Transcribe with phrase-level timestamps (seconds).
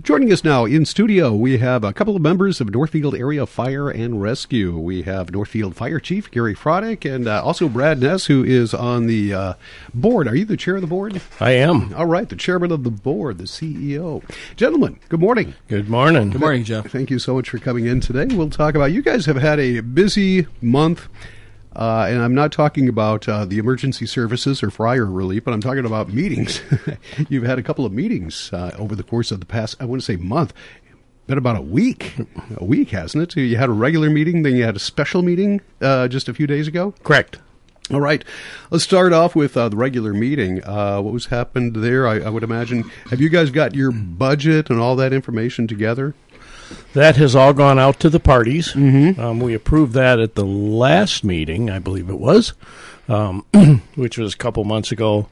[0.00, 3.90] Joining us now in studio, we have a couple of members of Northfield Area Fire
[3.90, 4.78] and Rescue.
[4.78, 9.08] We have Northfield Fire Chief Gary Franek and uh, also Brad Ness, who is on
[9.08, 9.54] the uh,
[9.92, 10.28] board.
[10.28, 11.20] Are you the chair of the board?
[11.40, 11.92] I am.
[11.94, 14.22] All right, the chairman of the board, the CEO.
[14.54, 15.54] Gentlemen, good morning.
[15.66, 16.30] Good morning.
[16.30, 16.86] Good morning, Jeff.
[16.86, 18.32] Thank you so much for coming in today.
[18.32, 21.08] We'll talk about you guys have had a busy month.
[21.74, 25.60] Uh, and I'm not talking about uh, the emergency services or fire relief, but I'm
[25.60, 26.60] talking about meetings.
[27.28, 30.00] You've had a couple of meetings uh, over the course of the past, I want
[30.00, 30.52] to say month.
[31.26, 32.14] Been about a week,
[32.56, 33.40] a week, hasn't it?
[33.40, 36.46] You had a regular meeting, then you had a special meeting uh, just a few
[36.46, 36.94] days ago.
[37.04, 37.38] Correct.
[37.90, 38.22] All right,
[38.70, 40.62] let's start off with uh, the regular meeting.
[40.62, 42.06] Uh, what was happened there?
[42.06, 42.90] I, I would imagine.
[43.10, 46.14] Have you guys got your budget and all that information together?
[46.94, 48.72] That has all gone out to the parties.
[48.72, 49.20] Mm-hmm.
[49.20, 52.52] Um, we approved that at the last meeting, I believe it was,
[53.08, 53.44] um,
[53.94, 55.28] which was a couple months ago,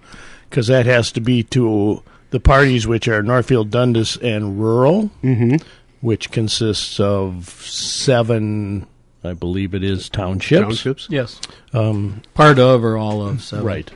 [0.49, 5.57] because that has to be to the parties, which are Northfield, Dundas, and Rural, Mm-hmm.
[6.01, 8.87] which consists of seven,
[9.25, 10.63] I believe it is, townships.
[10.63, 11.07] Townships.
[11.11, 11.41] Yes.
[11.73, 13.43] Um, Part of or all of.
[13.43, 13.65] Seven.
[13.65, 13.91] right.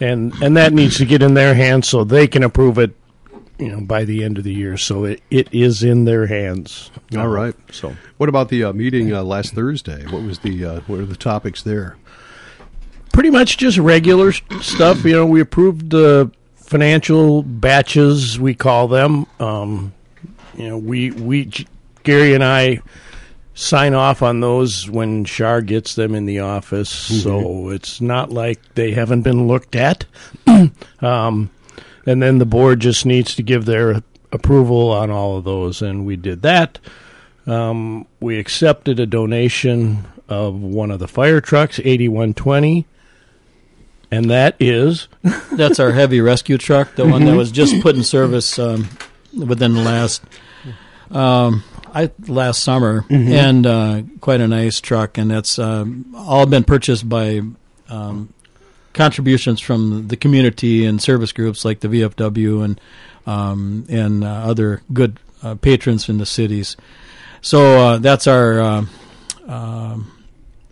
[0.00, 2.94] And and that needs to get in their hands so they can approve it,
[3.58, 4.76] you know, by the end of the year.
[4.76, 6.90] So it, it is in their hands.
[7.16, 7.54] All right.
[7.72, 10.04] So What about the uh, meeting uh, last Thursday?
[10.06, 11.96] What was the uh, what are the topics there?
[13.18, 15.04] pretty much just regular stuff.
[15.04, 19.26] You know, we approved the financial batches, we call them.
[19.40, 19.92] Um,
[20.56, 21.50] you know, we we
[22.04, 22.80] Gary and I
[23.54, 28.60] sign off on those when Shar gets them in the office, so it's not like
[28.74, 30.04] they haven't been looked at.
[31.00, 31.50] um,
[32.08, 36.06] and then the board just needs to give their approval on all of those, and
[36.06, 36.78] we did that.
[37.46, 42.86] Um, we accepted a donation of one of the fire trucks, 8120,
[44.10, 45.08] and that is
[45.52, 48.88] That's our heavy rescue truck, the one that was just put in service um,
[49.36, 50.22] within the last
[51.10, 55.18] um, I last summer, and uh, quite a nice truck.
[55.18, 57.42] And that's um, all been purchased by
[57.88, 58.32] um,
[58.92, 62.80] contributions from the community and service groups like the VFW and
[63.26, 66.76] um, and uh, other good uh, patrons in the cities.
[67.40, 68.60] So uh, that's our.
[68.60, 68.84] Uh,
[69.46, 70.18] um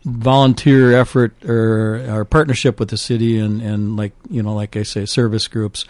[0.06, 4.84] volunteer effort or our partnership with the city and, and like you know like I
[4.84, 5.84] say service groups.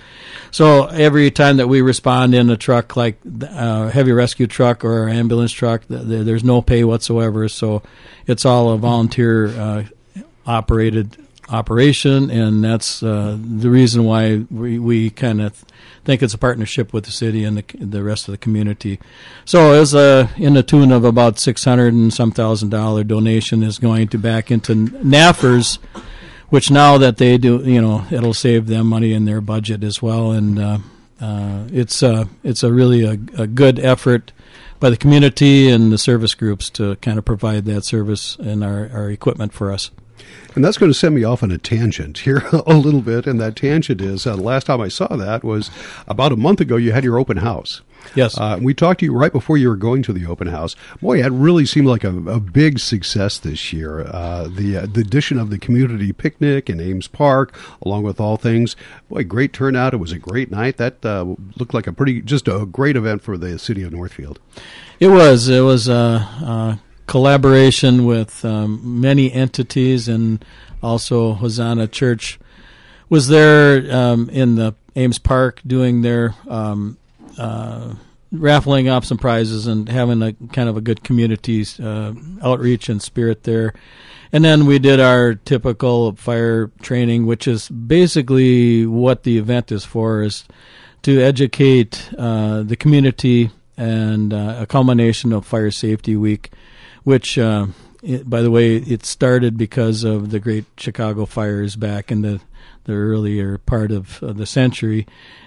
[0.51, 5.11] So every time that we respond in a truck like a heavy rescue truck or
[5.11, 7.47] ambulance truck, th- th- there's no pay whatsoever.
[7.49, 7.83] So
[8.27, 9.85] it's all a volunteer uh,
[10.47, 11.19] operated
[11.49, 15.65] operation, and that's uh, the reason why we, we kind of
[16.05, 18.99] think it's a partnership with the city and the, the rest of the community.
[19.45, 23.05] So as was uh, in the tune of about six hundred and some thousand dollar
[23.05, 25.79] donation is going to back into NAFRS,
[26.49, 30.03] which now that they do, you know, it'll save them money in their budget as
[30.03, 30.79] well, and uh,
[31.21, 34.33] uh, it's uh, it's a really a, a good effort
[34.79, 38.91] by the community and the service groups to kind of provide that service and our,
[38.93, 39.91] our equipment for us.
[40.55, 43.27] And that's going to send me off on a tangent here a little bit.
[43.27, 45.71] And that tangent is uh, the last time I saw that was
[46.09, 46.77] about a month ago.
[46.77, 47.83] You had your open house.
[48.15, 48.39] Yes.
[48.39, 50.77] Uh, we talked to you right before you were going to the open house.
[51.01, 54.03] Boy, it really seemed like a, a big success this year.
[54.03, 58.37] Uh, the uh, the addition of the community picnic in Ames Park, along with all
[58.37, 58.77] things,
[59.09, 59.95] boy, great turnout.
[59.95, 60.77] It was a great night.
[60.77, 64.39] That uh, looked like a pretty, just a great event for the city of Northfield.
[65.01, 65.49] It was.
[65.49, 70.45] It was a, a collaboration with um, many entities, and
[70.83, 72.39] also Hosanna Church
[73.09, 76.99] was there um, in the Ames Park doing their um,
[77.39, 77.95] uh,
[78.33, 82.13] raffling off some prizes and having a kind of a good community uh,
[82.43, 83.75] outreach and spirit there.
[84.33, 89.85] And then we did our typical fire training, which is basically what the event is
[89.85, 90.45] for, is
[91.03, 96.51] to educate uh, the community and uh, a culmination of Fire Safety Week,
[97.07, 97.69] which, uh,
[98.03, 102.41] it, by the way, it started because of the Great Chicago fires back in the
[102.83, 105.07] the earlier part of, of the century,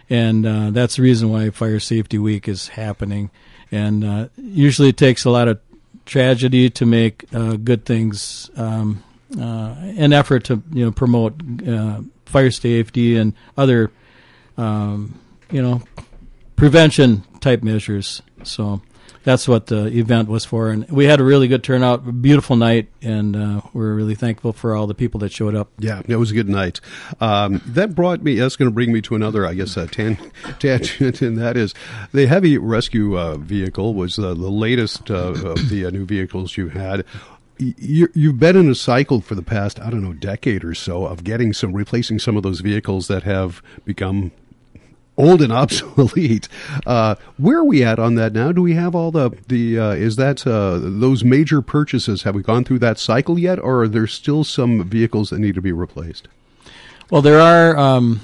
[0.09, 3.30] and uh, that's the reason why Fire Safety Week is happening.
[3.73, 5.59] And uh, usually, it takes a lot of
[6.06, 8.50] tragedy to make uh, good things.
[8.56, 9.03] Um,
[9.38, 13.91] uh, an effort to you know promote uh, fire safety and other
[14.58, 15.20] um,
[15.52, 15.82] you know
[16.56, 18.22] prevention type measures.
[18.44, 18.82] So
[19.24, 22.90] that's what the event was for, and we had a really good turnout, beautiful night,
[23.02, 25.70] and uh, we're really thankful for all the people that showed up.
[25.78, 26.80] Yeah, it was a good night.
[27.20, 28.36] Um, that brought me.
[28.36, 31.74] That's going to bring me to another, I guess, uh, tan- tangent, and that is
[32.14, 36.56] the heavy rescue uh, vehicle was uh, the latest uh, of the uh, new vehicles
[36.56, 37.04] you had.
[37.58, 41.06] You, you've been in a cycle for the past, I don't know, decade or so
[41.06, 44.32] of getting some, replacing some of those vehicles that have become
[45.20, 46.48] old and obsolete.
[46.88, 48.52] Uh, where are we at on that now?
[48.52, 49.78] Do we have all the the?
[49.78, 52.24] Uh, is that uh, those major purchases?
[52.24, 55.56] Have we gone through that cycle yet, or are there still some vehicles that need
[55.56, 56.28] to be replaced?
[57.12, 58.22] Well, there are um,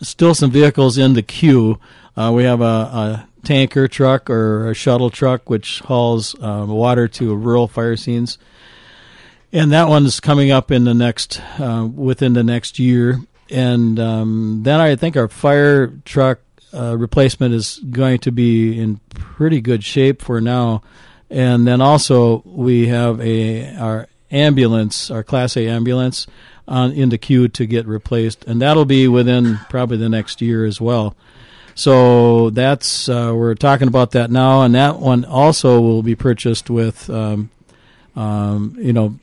[0.00, 1.78] still some vehicles in the queue.
[2.16, 7.08] Uh, we have a, a, tanker truck or a shuttle truck which hauls uh, water
[7.08, 8.38] to rural fire scenes,
[9.52, 13.18] and that one is coming up in the next uh, within the next year.
[13.50, 16.38] And um, then I think our fire truck
[16.74, 20.82] uh, replacement is going to be in pretty good shape for now.
[21.28, 26.26] And then also we have a our ambulance, our Class A ambulance,
[26.66, 30.64] on in the queue to get replaced, and that'll be within probably the next year
[30.64, 31.14] as well.
[31.74, 36.68] So that's uh, we're talking about that now, and that one also will be purchased
[36.70, 37.50] with, um,
[38.14, 39.18] um, you know,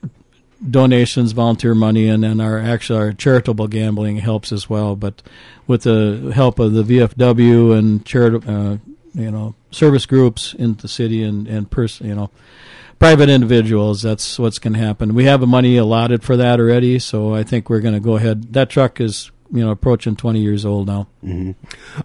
[0.68, 4.96] donations, volunteer money, and then our actual our charitable gambling helps as well.
[4.96, 5.22] But
[5.66, 8.76] with the help of the VFW and charitable, uh,
[9.14, 12.30] you know, service groups in the city and and person, you know,
[12.98, 15.14] private individuals, that's what's going to happen.
[15.14, 18.52] We have money allotted for that already, so I think we're going to go ahead.
[18.52, 21.08] That truck is you know approaching 20 years old now.
[21.24, 21.52] Mm-hmm.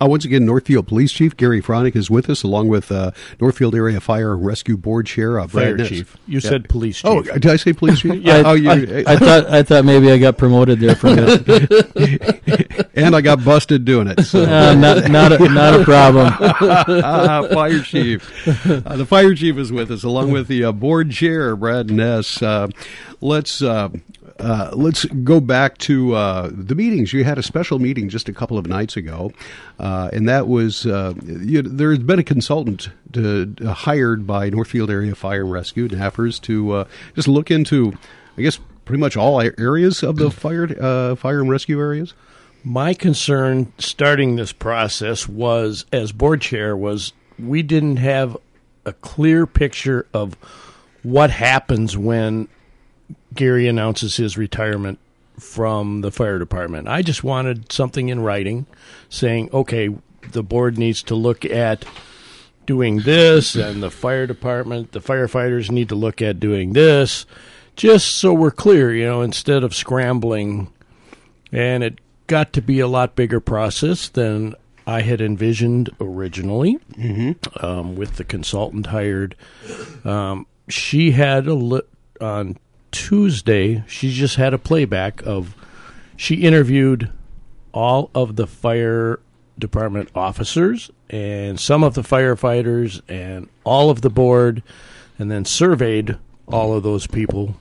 [0.02, 3.76] Uh, once again, Northfield Police Chief Gary Franek is with us, along with uh, Northfield
[3.76, 6.18] Area Fire and Rescue Board Chair uh, Fire Chief.
[6.28, 6.50] You yeah.
[6.50, 7.32] said Police oh, Chief.
[7.32, 8.16] Oh, did I say Police Chief?
[8.22, 8.44] yeah.
[8.46, 12.88] Oh, you, I, I, thought I thought maybe I got promoted there for a bit,
[12.96, 14.24] and I got busted doing it.
[14.24, 14.44] So.
[14.44, 16.32] Uh, not not a, not a problem.
[17.54, 21.56] fire Chief, uh, the Fire Chief is with us, along with the uh, Board Chair
[21.56, 22.42] Brad Ness.
[22.42, 22.68] Uh,
[23.22, 23.62] let's
[24.40, 27.14] uh, let's go back to uh, the meetings.
[27.14, 29.32] You had a special meeting just a couple of nights ago,
[29.80, 34.90] uh, and that was uh, you, there's been a consultant to, uh, hired by Northfield
[34.90, 36.86] Area Fire and Rescue, NAFRS, to
[37.16, 37.94] just look into,
[38.38, 42.14] I guess, pretty much all areas of the fire fire and rescue areas.
[42.64, 48.36] My concern starting this process was, as board chair, was we didn't have
[48.86, 50.36] a clear picture of
[51.04, 52.48] what happens when
[53.36, 55.00] Gary announces his retirement
[55.40, 56.88] from the fire department.
[56.88, 58.66] I just wanted something in writing
[59.10, 59.90] saying, okay,
[60.32, 61.86] the board needs to look at
[62.66, 67.26] doing this, and the fire department, the firefighters need to look at doing this,
[67.76, 70.72] just so we're clear, you know, instead of scrambling.
[71.52, 74.56] And it got to be a lot bigger process than
[74.88, 77.66] I had envisioned originally mm-hmm.
[77.66, 79.36] um, with the consultant hired.
[80.04, 81.82] Um, she had a li-
[82.20, 82.58] on
[82.96, 85.54] Tuesday, she just had a playback of
[86.16, 87.12] she interviewed
[87.74, 89.20] all of the fire
[89.60, 94.64] department officers and some of the firefighters and all of the board
[95.20, 97.58] and then surveyed all of those people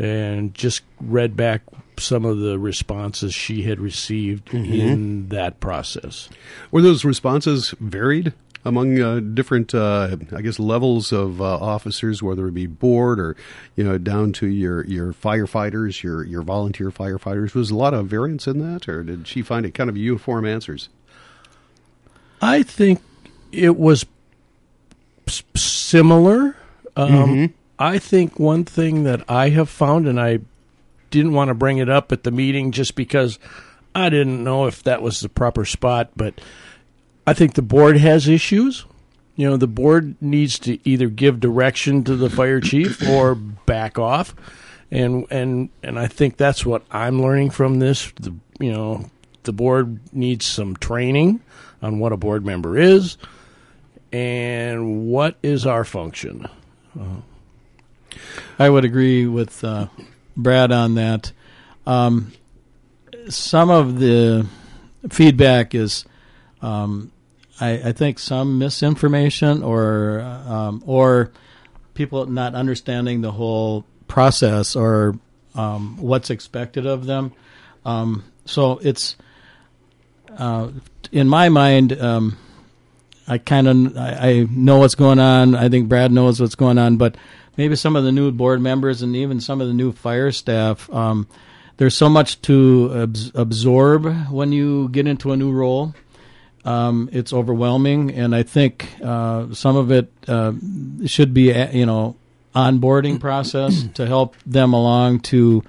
[0.00, 1.62] and just read back
[1.96, 4.72] some of the responses she had received mm-hmm.
[4.72, 6.28] in that process.
[6.72, 8.32] Were those responses varied?
[8.64, 13.36] Among uh, different, uh, I guess, levels of uh, officers, whether it be board or
[13.76, 17.54] you know down to your your firefighters, your your volunteer firefighters.
[17.54, 20.46] Was a lot of variance in that, or did she find it kind of uniform
[20.46, 20.88] answers?
[22.42, 23.00] I think
[23.52, 24.06] it was
[25.26, 26.56] s- similar.
[26.96, 27.46] Um, mm-hmm.
[27.78, 30.40] I think one thing that I have found, and I
[31.10, 33.38] didn't want to bring it up at the meeting just because
[33.94, 36.40] I didn't know if that was the proper spot, but
[37.26, 38.84] I think the board has issues.
[39.36, 43.98] You know, the board needs to either give direction to the fire chief or back
[43.98, 44.34] off.
[44.90, 48.12] And and and I think that's what I'm learning from this.
[48.16, 49.08] The you know,
[49.44, 51.40] the board needs some training
[51.80, 53.16] on what a board member is
[54.12, 56.46] and what is our function.
[56.98, 57.20] Uh,
[58.58, 59.86] I would agree with uh,
[60.36, 61.32] Brad on that.
[61.86, 62.32] Um,
[63.28, 64.46] some of the
[65.08, 66.04] feedback is
[66.62, 67.10] um,
[67.60, 71.30] I, I, think some misinformation or um, or
[71.94, 75.18] people not understanding the whole process or
[75.54, 77.32] um, what's expected of them.
[77.84, 79.16] Um, so it's
[80.36, 80.70] uh,
[81.12, 81.98] in my mind.
[82.00, 82.38] Um,
[83.28, 85.54] I kind of I, I, know what's going on.
[85.54, 87.16] I think Brad knows what's going on, but
[87.56, 90.92] maybe some of the new board members and even some of the new fire staff.
[90.92, 91.28] Um,
[91.76, 95.94] there's so much to absorb when you get into a new role
[96.64, 100.52] um, it's overwhelming, and I think uh, some of it uh,
[101.06, 102.16] should be, you know,
[102.54, 105.62] onboarding process to help them along to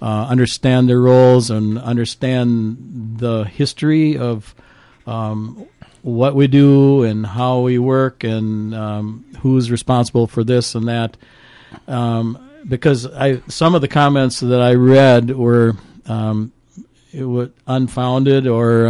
[0.00, 4.54] uh, understand their roles and understand the history of
[5.06, 5.66] um,
[6.02, 11.16] what we do and how we work and um, who's responsible for this and that.
[11.88, 12.38] Um,
[12.68, 15.76] because I, some of the comments that I read were
[16.06, 16.52] um,
[17.12, 18.86] it was unfounded or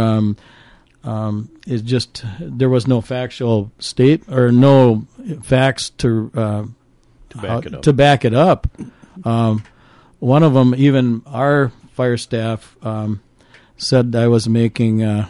[1.07, 5.07] um, is just there was no factual state or no
[5.43, 6.65] facts to uh,
[7.29, 7.81] To back it up.
[7.83, 8.67] to back it up.
[9.23, 9.63] Um,
[10.19, 13.21] one of them, even our fire staff, um,
[13.77, 15.27] said I was making uh,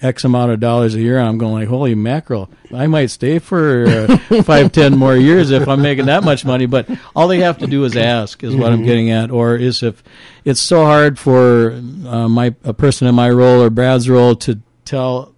[0.00, 1.18] X amount of dollars a year.
[1.18, 2.48] I'm going like, holy mackerel!
[2.72, 6.66] I might stay for uh, five, ten more years if I'm making that much money.
[6.66, 9.30] But all they have to do is ask, is what I'm getting at.
[9.30, 10.02] Or is if
[10.44, 11.72] it's so hard for
[12.06, 15.34] uh, my a person in my role or Brad's role to tell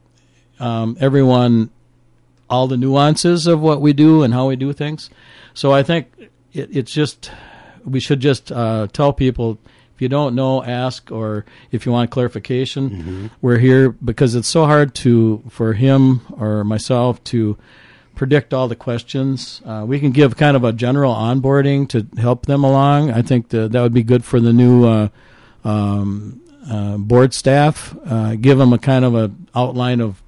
[0.59, 1.71] um, everyone
[2.49, 5.11] all the nuances of what we do and how we do things.
[5.55, 6.13] So I think
[6.53, 7.31] it, it's just
[7.85, 9.59] we should just uh, tell people
[9.95, 14.67] if you don't know, ask, or if you want clarification, we're here because it's so
[14.67, 17.57] hard to for him or myself to
[18.15, 19.63] predict all the questions.
[19.65, 23.11] Uh, we can give kind of a general onboarding to help them along.
[23.11, 24.85] I think that that would be good for the new.
[24.85, 25.09] Uh,
[25.65, 30.23] um, uh, board staff, uh, give them a kind of a outline of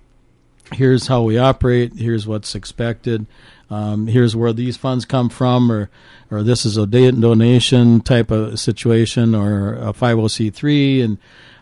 [0.72, 3.26] here's how we operate, here's what's expected,
[3.70, 5.90] um, here's where these funds come from, or
[6.30, 11.18] or this is a donation type of situation, or a 50c3, and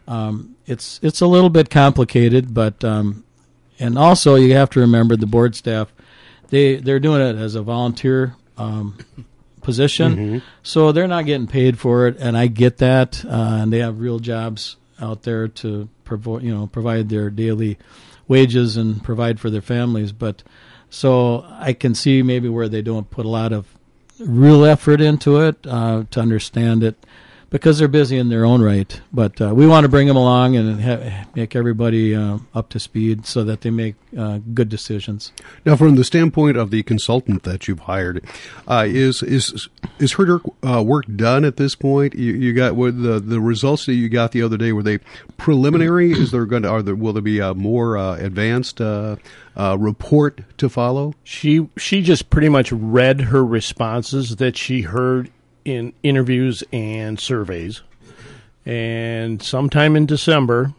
[0.08, 3.24] um, it's it's a little bit complicated, but um,
[3.78, 5.92] and also you have to remember the board staff,
[6.48, 8.36] they they're doing it as a volunteer.
[9.66, 13.80] Position, so they're not getting paid for it, and I get that, uh, and they
[13.80, 17.76] have real jobs out there to provo- you know provide their daily
[18.28, 20.12] wages and provide for their families.
[20.12, 20.44] But
[20.88, 23.66] so I can see maybe where they don't put a lot of
[24.20, 26.96] real effort into it uh, to understand it
[27.50, 29.00] because they're busy in their own right.
[29.12, 32.80] But uh, we want to bring them along and ha- make everybody uh, up to
[32.80, 35.32] speed so that they make uh, good decisions.
[35.64, 38.24] Now, from the standpoint of the consultant that you've hired,
[38.66, 42.14] uh, is is is her uh, work done at this point?
[42.14, 44.72] You, you got with the the results that you got the other day.
[44.72, 44.98] Were they
[45.36, 46.12] preliminary?
[46.12, 49.16] is there going to are there will there be a more uh, advanced uh,
[49.56, 51.14] uh, report to follow?
[51.22, 55.30] She she just pretty much read her responses that she heard
[55.66, 57.82] in interviews and surveys,
[58.64, 60.72] and sometime in December,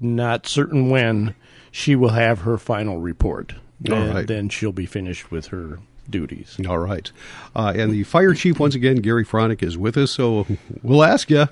[0.00, 1.34] not certain when,
[1.72, 3.54] she will have her final report.
[3.84, 4.26] And right.
[4.26, 6.58] then she'll be finished with her duties.
[6.68, 7.10] All right,
[7.54, 10.10] uh, and the fire chief once again, Gary Franek, is with us.
[10.12, 10.46] So
[10.82, 11.46] we'll ask you: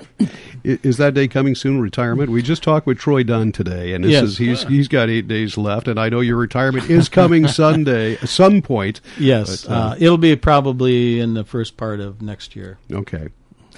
[0.64, 1.80] Is that day coming soon?
[1.80, 2.30] Retirement?
[2.30, 4.22] We just talked with Troy Dunn today, and this Yes.
[4.24, 8.14] is he's he's got eight days left, and I know your retirement is coming Sunday,
[8.14, 9.00] at some point.
[9.18, 12.78] Yes, But, uh, uh, it'll be probably in the first part of next year.
[12.90, 13.28] Okay,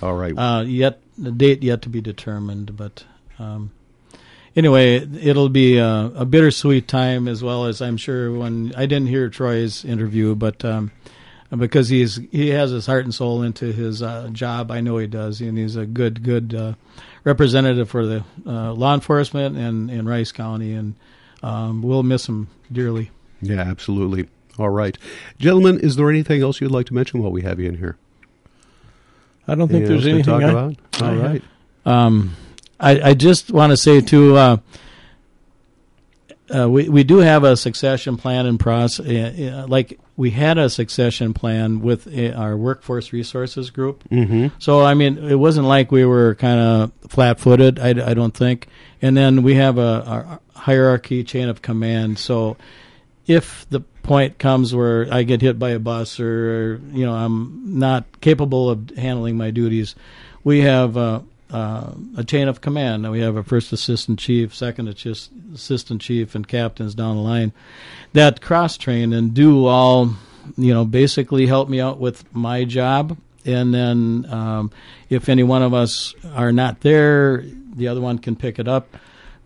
[0.02, 0.34] all right.
[0.36, 3.04] Uh, yet the date yet to be determined, but
[3.38, 3.72] um,
[4.58, 9.06] anyway, it'll be a, a bittersweet time as well as I'm sure when I didn't
[9.08, 10.90] hear Troy's interview, but um,
[11.56, 15.06] because he's he has his heart and soul into his uh, job, I know he
[15.06, 16.74] does, and he's a good good uh,
[17.24, 20.94] representative for the uh, law enforcement and in Rice County, and
[21.42, 23.10] um, we'll miss him dearly.
[23.40, 24.28] Yeah, absolutely.
[24.58, 24.98] All right.
[25.38, 27.96] Gentlemen, is there anything else you'd like to mention while we have you in here?
[29.46, 30.76] I don't think Anything there's else to anything talk I- about?
[31.00, 31.32] I All have.
[31.32, 31.42] right.
[31.86, 32.36] Um,
[32.80, 34.56] I, I just want to say too, uh,
[36.54, 39.06] uh, we we do have a succession plan in process.
[39.06, 44.02] Uh, uh, like we had a succession plan with uh, our workforce resources group.
[44.08, 44.48] Mm-hmm.
[44.58, 47.78] So I mean, it wasn't like we were kind of flat-footed.
[47.78, 48.68] I, I don't think.
[49.02, 52.18] And then we have a, a hierarchy chain of command.
[52.18, 52.56] So
[53.26, 57.78] if the point comes where I get hit by a bus or you know I'm
[57.78, 59.94] not capable of handling my duties,
[60.44, 61.20] we have uh,
[61.50, 63.02] uh, a chain of command.
[63.02, 67.52] Now We have a first assistant chief, second assistant chief, and captains down the line
[68.12, 70.14] that cross train and do all
[70.56, 73.16] you know basically help me out with my job.
[73.44, 74.70] And then um,
[75.08, 78.96] if any one of us are not there, the other one can pick it up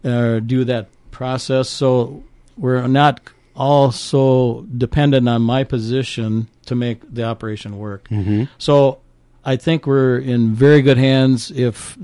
[0.04, 1.68] or do that process.
[1.68, 2.25] So
[2.56, 3.21] we're not
[3.54, 8.09] all so dependent on my position to make the operation work.
[8.09, 8.44] Mm-hmm.
[8.59, 8.99] So
[9.44, 11.96] I think we're in very good hands if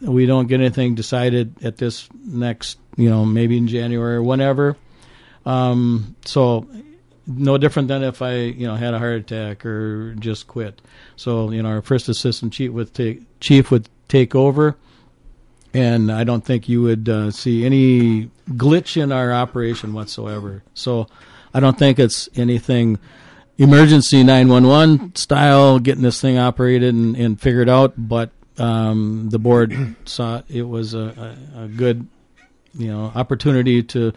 [0.00, 4.76] we don't get anything decided at this next, you know, maybe in January or whenever.
[5.44, 6.66] Um, so
[7.26, 10.80] no different than if I, you know, had a heart attack or just quit.
[11.16, 14.76] So you know, our first assistant chief would take chief would take over,
[15.74, 20.62] and I don't think you would uh, see any glitch in our operation whatsoever.
[20.74, 21.08] So
[21.52, 22.98] I don't think it's anything
[23.58, 29.96] emergency 911 style getting this thing operated and, and figured out but um, the board
[30.04, 32.06] saw it was a, a, a good
[32.74, 34.12] you know opportunity to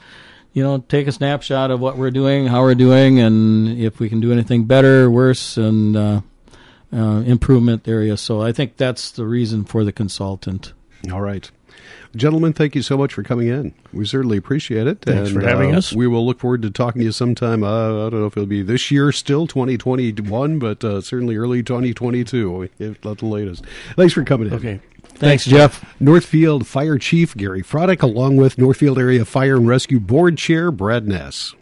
[0.53, 4.09] you know take a snapshot of what we're doing how we're doing and if we
[4.09, 6.21] can do anything better worse and uh,
[6.91, 10.73] uh, improvement area so i think that's the reason for the consultant
[11.11, 11.49] All right.
[12.15, 13.73] Gentlemen, thank you so much for coming in.
[13.93, 15.01] We certainly appreciate it.
[15.01, 15.93] Thanks and, for having uh, us.
[15.93, 17.63] We will look forward to talking to you sometime.
[17.63, 21.61] Uh, I don't know if it'll be this year still, 2021, but uh, certainly early
[21.61, 23.65] 2022 if not the latest.
[23.95, 24.53] Thanks for coming in.
[24.53, 24.79] Okay.
[25.15, 25.99] Thanks, Jeff.
[25.99, 31.07] Northfield Fire Chief Gary Franek, along with Northfield Area Fire and Rescue Board Chair Brad
[31.07, 31.53] Ness.